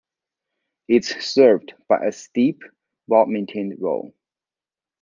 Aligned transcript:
It 0.87 1.15
is 1.15 1.23
served 1.23 1.75
by 1.87 1.97
a 2.07 2.11
steep, 2.11 2.63
well 3.05 3.27
maintained 3.27 3.79
road. 3.79 4.13